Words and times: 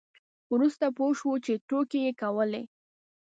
وروسته 0.53 0.85
پوه 0.97 1.13
شو 1.19 1.31
چې 1.45 1.53
ټوکې 1.67 1.99
یې 2.05 2.11
کولې. 2.21 2.63